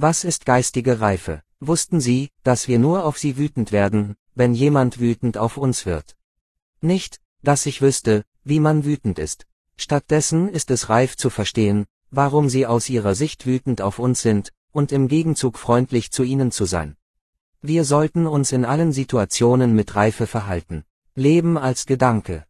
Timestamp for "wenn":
4.36-4.54